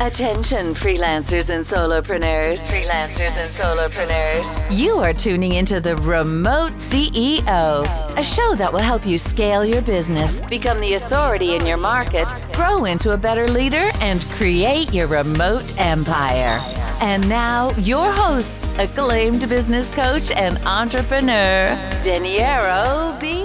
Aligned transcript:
Attention, 0.00 0.74
freelancers 0.74 1.50
and 1.50 1.64
solopreneurs. 1.64 2.62
Freelancers 2.62 3.36
and 3.36 3.50
solopreneurs. 3.50 4.48
You 4.70 4.96
are 4.96 5.12
tuning 5.12 5.52
into 5.52 5.80
the 5.80 5.96
Remote 5.96 6.72
CEO, 6.72 7.84
a 8.16 8.22
show 8.22 8.54
that 8.54 8.72
will 8.72 8.80
help 8.80 9.06
you 9.06 9.18
scale 9.18 9.66
your 9.66 9.82
business, 9.82 10.40
become 10.40 10.80
the 10.80 10.94
authority 10.94 11.56
in 11.56 11.66
your 11.66 11.76
market, 11.76 12.32
grow 12.54 12.86
into 12.86 13.12
a 13.12 13.18
better 13.18 13.46
leader, 13.46 13.90
and 14.00 14.24
create 14.30 14.94
your 14.94 15.08
remote 15.08 15.78
empire. 15.78 16.58
And 17.02 17.28
now, 17.28 17.70
your 17.76 18.10
host, 18.10 18.70
acclaimed 18.78 19.46
business 19.48 19.90
coach 19.90 20.30
and 20.30 20.56
entrepreneur, 20.64 21.76
Daniero 22.02 23.20
B. 23.20 23.41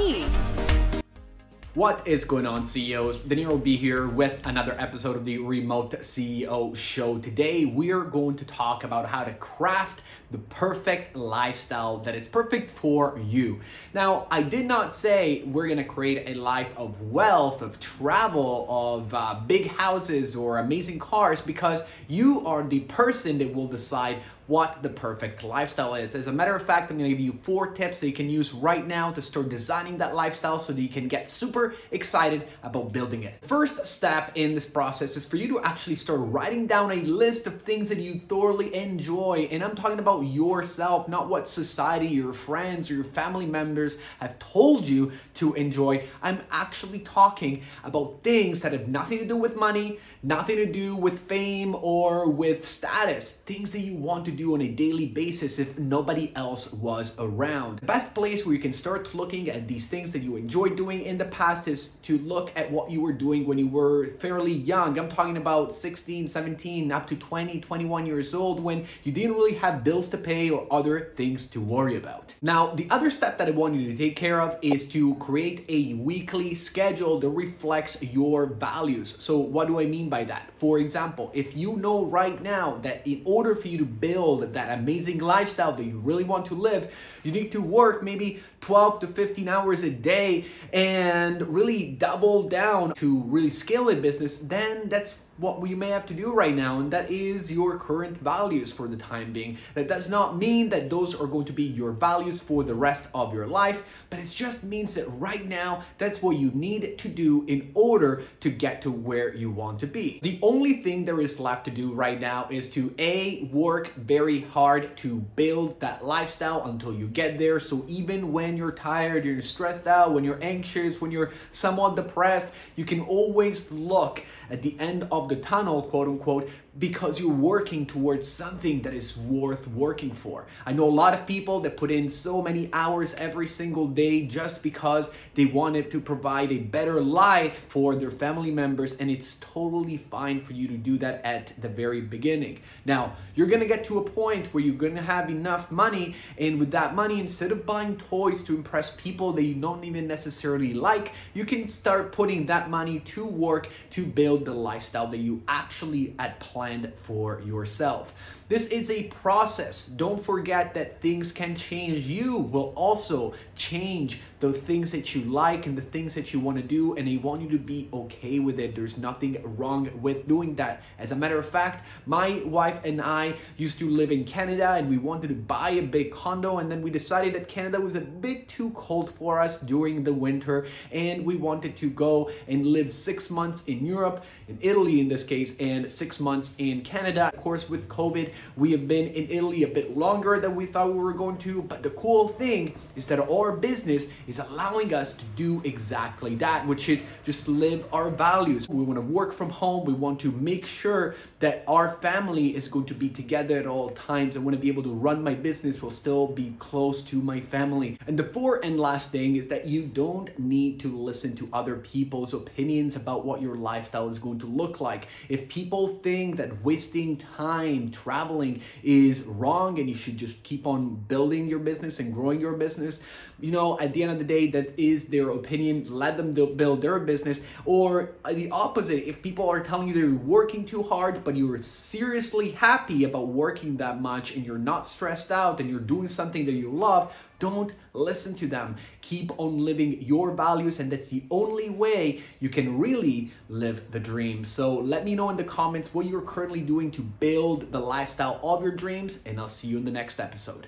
What 1.78 2.07
is 2.07 2.23
going 2.23 2.48
on, 2.48 2.66
CEOs? 2.66 3.20
Daniel 3.20 3.52
will 3.52 3.60
be 3.60 3.78
here 3.78 4.07
with 4.07 4.43
another 4.48 4.75
episode 4.80 5.16
of 5.16 5.25
the 5.25 5.38
Remote 5.38 5.92
CEO 6.00 6.75
Show. 6.75 7.19
Today, 7.19 7.65
we 7.65 7.92
are 7.92 8.02
going 8.02 8.36
to 8.38 8.46
talk 8.46 8.83
about 8.83 9.06
how 9.06 9.24
to 9.24 9.32
craft 9.36 10.02
the 10.32 10.39
perfect 10.39 11.16
lifestyle 11.16 12.00
that 12.00 12.16
is 12.16 12.25
perfect 12.25 12.71
for 12.71 13.21
you. 13.24 13.60
Now, 13.93 14.25
I 14.32 14.42
did 14.42 14.66
not 14.66 14.92
say 14.92 15.43
we're 15.43 15.68
gonna 15.68 15.83
create 15.83 16.28
a 16.28 16.33
life 16.39 16.69
of 16.75 17.00
wealth, 17.11 17.61
of 17.61 17.80
travel, 17.80 18.66
of 18.68 19.14
uh, 19.14 19.39
big 19.46 19.68
houses 19.68 20.36
or 20.36 20.57
amazing 20.57 20.97
cars 20.97 21.41
because 21.41 21.88
you 22.07 22.44
are 22.47 22.64
the 22.64 22.80
person 22.80 23.38
that 23.38 23.54
will 23.54 23.68
decide 23.68 24.18
what 24.47 24.82
the 24.82 24.89
perfect 24.89 25.43
lifestyle 25.43 25.96
is. 25.96 26.15
As 26.15 26.28
a 26.28 26.32
matter 26.32 26.55
of 26.55 26.65
fact, 26.65 26.89
I'm 26.89 26.97
gonna 26.97 27.10
give 27.10 27.19
you 27.19 27.38
four 27.42 27.68
tips 27.68 28.00
that 28.00 28.07
you 28.07 28.14
can 28.14 28.29
use 28.29 28.54
right 28.54 28.88
now 28.88 29.11
to 29.11 29.21
start 29.21 29.50
designing 29.50 29.97
that 29.97 30.15
lifestyle 30.15 30.57
so 30.57 30.71
that 30.74 30.82
you 30.82 30.88
can 30.88 31.07
get 31.07 31.29
super 31.29 31.75
excited 31.92 32.47
about 32.64 32.94
building 32.94 33.23
it. 33.23 33.36
First 33.41 33.86
step 33.86 34.31
in 34.36 34.55
this 34.55 34.66
process 34.66 35.17
is 35.17 35.25
for 35.25 35.36
you 35.36 35.47
to 35.50 35.59
actually 35.61 35.95
start 35.95 36.22
writing 36.22 36.66
down 36.66 36.91
a 36.91 37.02
list 37.02 37.45
of 37.45 37.61
things 37.61 37.89
that 37.89 37.97
you 37.97 38.16
thoroughly 38.16 38.73
enjoy. 38.73 39.49
And 39.52 39.63
I'm 39.63 39.75
talking 39.75 39.99
about 39.99 40.22
yourself, 40.22 41.09
not 41.09 41.27
what 41.27 41.50
society, 41.50 42.07
your 42.07 42.33
friends, 42.33 42.89
or 42.89 42.95
your 42.95 43.03
family 43.03 43.45
members 43.45 44.00
have 44.19 44.39
told 44.39 44.88
you 44.88 45.11
to 45.35 45.53
enjoy. 45.55 46.05
I'm 46.22 46.41
actually 46.52 47.00
talking 47.00 47.63
about 47.83 48.23
things 48.23 48.61
that 48.61 48.72
have 48.72 48.88
nothing 48.88 49.19
to 49.19 49.25
do 49.25 49.35
with 49.35 49.57
money, 49.57 50.00
nothing 50.23 50.55
to 50.55 50.66
do 50.66 50.95
with 50.95 51.19
fame 51.19 51.75
or 51.75 52.29
with 52.29 52.66
status, 52.66 53.31
things 53.31 53.72
that 53.73 53.79
you 53.79 53.95
want 53.95 54.23
to 54.25 54.31
do 54.38 54.53
on 54.53 54.61
a 54.61 54.67
daily 54.67 55.07
basis 55.07 55.59
if 55.59 55.77
nobody 55.77 56.31
else 56.35 56.71
was 56.71 57.16
around. 57.19 57.80
The 57.80 57.88
best 57.88 58.13
place 58.16 58.45
where 58.45 58.55
you 58.55 58.61
can 58.61 58.71
start 58.71 59.13
looking 59.13 59.49
at 59.49 59.67
these 59.67 59.88
things 59.89 60.13
that 60.13 60.21
you 60.21 60.38
enjoyed 60.38 60.77
doing 60.77 61.02
in 61.02 61.17
the 61.17 61.25
past 61.25 61.67
is 61.67 61.97
to 62.03 62.17
look 62.19 62.52
at 62.55 62.71
what 62.71 62.89
you 62.91 63.02
were 63.02 63.11
doing 63.11 63.45
when 63.45 63.57
you 63.57 63.67
were 63.67 64.11
fairly 64.19 64.53
young. 64.53 64.97
I'm 64.97 65.09
talking 65.09 65.38
about 65.38 65.73
16, 65.73 66.29
17, 66.29 66.91
up 66.91 67.07
to 67.07 67.16
20, 67.16 67.59
21 67.59 68.05
years 68.05 68.33
old 68.33 68.61
when 68.61 68.85
you 69.03 69.11
didn't 69.11 69.35
really 69.35 69.55
have 69.55 69.83
bills 69.83 70.07
to 70.09 70.17
pay 70.17 70.49
or 70.49 70.67
other 70.72 71.11
things 71.16 71.47
to 71.47 71.59
worry 71.59 71.97
about. 71.97 72.35
Now, 72.41 72.67
the 72.67 72.88
other 72.89 73.09
step 73.09 73.38
that 73.39 73.47
I 73.47 73.51
want 73.51 73.75
you 73.75 73.91
to 73.91 73.97
take 73.97 74.16
care 74.16 74.39
of 74.39 74.57
is 74.61 74.88
to 74.89 75.16
create 75.16 75.66
a 75.67 75.95
weekly 75.95 76.53
schedule 76.53 77.19
that 77.19 77.29
reflects 77.29 78.03
your 78.03 78.45
values. 78.45 79.16
So, 79.19 79.39
what 79.39 79.67
do 79.67 79.79
I 79.79 79.85
mean 79.85 80.09
by 80.09 80.23
that? 80.25 80.51
For 80.57 80.77
example, 80.77 81.31
if 81.33 81.57
you 81.57 81.77
know 81.77 82.05
right 82.05 82.41
now 82.41 82.77
that 82.83 83.07
in 83.07 83.22
order 83.25 83.55
for 83.55 83.67
you 83.67 83.79
to 83.79 83.85
build 83.85 84.27
build 84.28 84.53
that 84.53 84.78
amazing 84.78 85.20
lifestyle 85.20 85.72
that 85.72 85.83
you 85.83 86.00
really 86.00 86.25
want 86.25 86.45
to 86.47 86.53
live, 86.53 86.94
you 87.23 87.31
need 87.31 87.52
to 87.53 87.61
work 87.61 88.03
maybe 88.03 88.44
12 88.61 89.00
to 89.02 89.08
15 89.08 89.47
hours 89.47 89.83
a 89.83 89.89
day 89.89 90.45
and 90.73 91.41
really 91.47 91.91
double 91.91 92.50
down 92.50 92.94
to 92.95 93.22
really 93.23 93.50
scale 93.50 93.89
a 93.89 93.95
business, 93.95 94.39
then 94.39 94.89
that's 94.89 95.22
what 95.38 95.61
we 95.61 95.75
may 95.75 95.89
have 95.89 96.05
to 96.08 96.13
do 96.13 96.33
right 96.33 96.55
now, 96.55 96.80
and 96.80 96.91
that 96.91 97.11
is 97.11 97.52
your 97.52 97.78
current 97.78 98.17
values 98.17 98.73
for 98.73 98.88
the 98.88 98.97
time 98.97 99.31
being. 99.31 99.58
That 99.75 99.88
does 99.88 100.09
not 100.09 100.38
mean 100.38 100.69
that 100.69 100.89
those 100.89 101.19
are 101.19 101.28
going 101.28 101.45
to 101.45 101.53
be 101.53 101.63
your 101.63 101.91
values 101.91 102.41
for 102.41 102.63
the 102.63 102.73
rest 102.73 103.07
of 103.13 103.34
your 103.34 103.45
life, 103.45 103.84
but 104.09 104.19
it 104.19 104.34
just 104.35 104.63
means 104.63 104.95
that 104.95 105.06
right 105.09 105.47
now, 105.47 105.84
that's 106.00 106.22
what 106.22 106.38
you 106.38 106.50
need 106.51 106.97
to 106.97 107.07
do 107.07 107.45
in 107.47 107.72
order 107.75 108.24
to 108.39 108.50
get 108.50 108.81
to 108.81 108.91
where 108.91 109.34
you 109.35 109.51
want 109.51 109.79
to 109.81 109.88
be. 109.88 110.19
The 110.24 110.39
only 110.41 110.81
thing 110.81 111.06
there 111.06 111.22
is 111.22 111.39
left 111.39 111.66
to 111.66 111.72
do 111.72 111.94
right 111.94 112.19
now 112.19 112.47
is 112.50 112.69
to 112.72 112.94
A, 112.97 113.44
work 113.53 113.94
very 113.94 114.41
hard 114.41 114.97
to 114.97 115.18
build 115.35 115.79
that 115.81 116.03
lifestyle 116.03 116.66
until 116.66 116.94
you 116.94 117.07
get 117.07 117.38
there. 117.38 117.59
So 117.59 117.85
even 117.88 118.34
when 118.34 118.47
you're 118.56 118.72
tired, 118.72 119.25
you're 119.25 119.41
stressed 119.41 119.88
out, 119.88 120.13
when 120.13 120.24
you're 120.24 120.41
anxious, 120.41 121.02
when 121.02 121.12
you're 121.12 121.31
somewhat 121.52 121.96
depressed, 121.96 122.53
you 122.75 122.85
can 122.85 123.02
always 123.02 123.72
look 123.72 124.24
at 124.50 124.62
the 124.62 124.80
end 124.80 125.08
of 125.12 125.28
the 125.28 125.35
tunnel, 125.38 125.81
quote 125.81 126.08
unquote, 126.08 126.50
because 126.79 127.19
you're 127.19 127.31
working 127.31 127.85
towards 127.85 128.27
something 128.27 128.81
that 128.83 128.93
is 128.93 129.17
worth 129.17 129.67
working 129.69 130.11
for. 130.11 130.45
I 130.65 130.73
know 130.73 130.83
a 130.83 130.89
lot 130.89 131.13
of 131.13 131.25
people 131.25 131.59
that 131.61 131.77
put 131.77 131.89
in 131.89 132.07
so 132.09 132.41
many 132.41 132.69
hours 132.71 133.13
every 133.15 133.47
single 133.47 133.88
day 133.88 134.27
just 134.27 134.61
because 134.61 135.11
they 135.33 135.45
wanted 135.45 135.89
to 135.91 135.99
provide 135.99 136.51
a 136.51 136.59
better 136.59 137.01
life 137.01 137.65
for 137.69 137.95
their 137.95 138.11
family 138.11 138.51
members, 138.51 138.97
and 138.97 139.09
it's 139.09 139.38
totally 139.38 139.97
fine 139.97 140.41
for 140.41 140.53
you 140.53 140.67
to 140.67 140.77
do 140.77 140.97
that 140.99 141.21
at 141.23 141.59
the 141.61 141.69
very 141.69 142.01
beginning. 142.01 142.59
Now, 142.85 143.15
you're 143.33 143.47
gonna 143.47 143.65
get 143.65 143.85
to 143.85 143.99
a 143.99 144.03
point 144.03 144.53
where 144.53 144.63
you're 144.63 144.75
gonna 144.75 145.01
have 145.01 145.29
enough 145.29 145.71
money, 145.71 146.15
and 146.38 146.59
with 146.59 146.71
that 146.71 146.94
money, 146.94 147.19
instead 147.19 147.51
of 147.51 147.65
buying 147.65 147.97
toys 147.97 148.44
to 148.44 148.55
impress 148.55 148.95
people 148.95 149.33
that 149.33 149.44
you 149.44 149.55
don't 149.55 149.83
even 149.83 150.07
necessarily 150.07 150.73
like, 150.73 151.13
you 151.33 151.45
can 151.45 151.69
start 151.69 152.11
putting 152.11 152.45
that 152.45 152.69
money 152.69 152.99
to 152.99 153.25
work 153.25 153.69
to 153.91 154.05
build 154.05 154.45
the 154.45 154.53
lifestyle 154.53 155.07
that 155.07 155.17
you 155.17 155.41
actually 155.47 156.13
had 156.19 156.39
planned 156.39 156.66
planned 156.67 156.91
for 156.97 157.41
yourself. 157.41 158.13
This 158.50 158.69
is 158.69 158.89
a 158.89 159.03
process. 159.03 159.88
Don't 159.88 160.23
forget 160.23 160.73
that 160.73 161.01
things 161.01 161.33
can 161.33 161.53
change. 161.55 162.05
You 162.05 162.38
will 162.38 162.72
also 162.75 163.33
change 163.55 164.22
the 164.39 164.53
things 164.53 164.91
that 164.91 165.13
you 165.13 165.22
like 165.23 165.66
and 165.66 165.77
the 165.77 165.81
things 165.81 166.13
that 166.16 166.31
you 166.31 166.39
want 166.39 166.57
to 166.57 166.63
do, 166.63 166.95
and 166.95 167.07
they 167.07 167.17
want 167.17 167.41
you 167.41 167.50
to 167.50 167.57
be 167.57 167.89
okay 167.91 168.39
with 168.39 168.59
it. 168.59 168.75
There's 168.75 168.97
nothing 168.97 169.41
wrong 169.57 169.89
with 170.01 170.27
doing 170.27 170.56
that. 170.56 170.83
As 171.00 171.11
a 171.11 171.16
matter 171.16 171.39
of 171.39 171.50
fact, 171.50 171.83
my 172.06 172.41
wife 172.45 172.79
and 172.85 173.01
I 173.01 173.35
used 173.57 173.79
to 173.79 173.89
live 173.89 174.11
in 174.11 174.23
Canada 174.23 174.75
and 174.77 174.89
we 174.89 174.97
wanted 174.97 175.29
to 175.29 175.33
buy 175.33 175.72
a 175.72 175.81
big 175.81 176.11
condo, 176.11 176.59
and 176.59 176.72
then 176.72 176.81
we 176.81 176.91
decided 176.91 177.33
that 177.33 177.47
Canada 177.50 177.81
was 177.81 177.95
a 177.95 178.01
bit 178.01 178.47
too 178.47 178.69
cold 178.72 179.09
for 179.09 179.41
us 179.41 179.59
during 179.59 180.03
the 180.03 180.13
winter, 180.13 180.67
and 180.91 181.25
we 181.25 181.35
wanted 181.35 181.75
to 181.77 181.89
go 181.89 182.31
and 182.47 182.66
live 182.67 182.94
six 182.94 183.29
months 183.29 183.66
in 183.66 183.85
Europe, 183.85 184.23
in 184.47 184.57
Italy 184.61 185.01
in 185.01 185.09
this 185.09 185.25
case, 185.25 185.57
and 185.59 185.89
six 185.89 186.19
months 186.22 186.56
in 186.57 186.81
Canada. 186.81 187.31
Of 187.34 187.40
course, 187.40 187.69
with 187.69 187.88
COVID, 187.90 188.31
we 188.56 188.72
have 188.72 188.88
been 188.88 189.07
in 189.07 189.29
Italy 189.29 189.63
a 189.63 189.68
bit 189.68 189.97
longer 189.97 190.40
than 190.40 190.56
we 190.56 190.66
thought 190.66 190.94
we 190.94 191.00
were 191.00 191.13
going 191.13 191.38
to, 191.40 191.62
but 191.63 191.84
the 191.84 191.90
cool 191.91 192.28
thing 192.28 192.75
is 192.95 193.06
that 193.07 193.19
our 193.19 193.51
business 193.51 194.07
is 194.28 194.40
allowing 194.40 194.94
us 194.94 195.13
to 195.13 195.25
do 195.35 195.62
exactly 195.63 196.35
that, 196.35 196.66
which 196.68 196.90
is 196.90 197.07
just 197.23 197.47
live 197.47 197.85
our 197.94 198.09
values. 198.09 198.68
We 198.69 198.84
want 198.84 198.97
to 198.97 199.01
work 199.01 199.34
from 199.34 199.50
home. 199.50 199.85
We 199.85 199.94
want 199.94 200.19
to 200.22 200.31
make 200.31 200.66
sure 200.66 201.16
that 201.40 201.63
our 201.68 201.91
family 201.97 202.56
is 202.56 202.68
going 202.68 202.85
to 202.85 202.94
be 202.94 203.09
together 203.09 203.57
at 203.57 203.68
all 203.68 203.89
times. 203.91 204.35
I 204.35 204.39
want 204.39 204.56
to 204.56 204.62
be 204.62 204.69
able 204.69 204.84
to 204.84 204.94
run 204.94 205.24
my 205.24 205.34
business 205.34 205.81
while 205.81 205.91
still 205.91 206.28
be 206.28 206.53
close 206.59 207.01
to 207.03 207.22
my 207.22 207.39
family. 207.39 207.97
And 208.07 208.18
the 208.18 208.24
fourth 208.24 208.63
and 208.63 208.79
last 208.79 209.12
thing 209.12 209.35
is 209.35 209.47
that 209.50 209.66
you 209.68 209.84
don't 209.84 210.38
need 210.39 210.79
to 210.79 210.95
listen 210.95 211.35
to 211.38 211.50
other 211.53 211.75
people's 211.75 212.34
opinions 212.34 212.95
about 212.95 213.25
what 213.25 213.41
your 213.41 213.56
lifestyle 213.56 214.09
is 214.09 214.19
going 214.19 214.39
to 214.39 214.47
look 214.47 214.81
like. 214.81 215.07
If 215.29 215.47
people 215.50 216.00
think 216.00 216.38
that 216.38 216.47
wasting 216.63 217.18
time 217.18 217.91
traveling 217.91 218.62
is 218.84 219.24
wrong 219.24 219.80
and 219.80 219.88
you 219.88 219.96
should 219.96 220.18
just 220.18 220.44
keep 220.44 220.68
on 220.68 220.96
building 221.08 221.47
your 221.47 221.59
business 221.59 222.00
and 222.00 222.13
growing 222.13 222.40
your 222.40 222.53
business, 222.53 223.03
you 223.40 223.52
know, 223.52 223.80
at 223.80 223.94
the 223.94 224.03
end 224.03 224.12
of 224.12 224.18
the 224.18 224.25
day, 224.25 224.47
that 224.47 224.78
is 224.80 225.09
their 225.09 225.30
opinion. 225.30 225.86
Let 225.90 226.18
them 226.18 226.34
build 226.34 226.81
their 226.81 227.00
business. 227.00 227.41
Or 227.66 228.12
uh, 228.25 228.34
the 228.34 228.50
opposite, 228.52 229.07
if 229.07 229.22
people 229.22 229.50
are 229.50 229.59
telling 229.59 229.88
you 229.88 229.94
they're 229.94 230.25
working 230.25 230.66
too 230.66 230.84
hard, 230.84 231.24
but 231.24 231.36
you're 231.36 231.60
seriously 231.60 232.51
happy 232.51 233.04
about 233.04 233.27
working 233.27 233.77
that 233.77 234.01
much 234.01 234.36
and 234.36 234.45
you're 234.45 234.57
not 234.57 234.88
stressed 234.88 235.31
out 235.31 235.60
and 235.60 235.69
you're 235.69 235.80
doing 235.80 236.07
something 236.07 236.45
that 236.45 236.54
you 236.54 236.71
love, 236.71 237.13
don't 237.39 237.71
listen 237.94 238.33
to 238.36 238.48
them. 238.48 238.77
Keep 239.01 239.39
on 239.39 239.60
living 239.63 240.01
your 240.01 240.31
values, 240.31 240.80
and 240.80 240.92
that's 240.92 241.07
the 241.07 241.24
only 241.30 241.69
way 241.69 242.24
you 242.39 242.50
can 242.50 242.80
really 242.80 243.31
live 243.48 243.92
the 243.92 244.00
dream. 244.00 244.44
So 244.44 244.80
let 244.80 245.06
me 245.06 245.13
know 245.13 245.30
in 245.30 245.38
the 245.38 245.44
comments 245.44 245.94
what 245.94 246.07
you're 246.07 246.21
currently 246.27 246.62
doing 246.62 246.91
to 246.91 247.01
build 247.01 247.71
the 247.71 247.79
lifestyle 247.79 248.39
of 248.44 248.62
your 248.62 248.74
dreams, 248.74 249.19
and 249.25 249.39
I'll 249.39 249.47
see 249.47 249.69
you 249.69 249.77
in 249.77 249.85
the 249.85 249.91
next 249.91 250.19
episode. 250.19 250.68